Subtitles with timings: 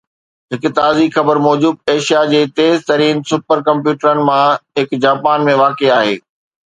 [0.53, 5.93] هڪ تازي خبر موجب ايشيا جي تيز ترين سپر ڪمپيوٽرن مان هڪ جاپان ۾ واقع
[5.99, 6.19] آهي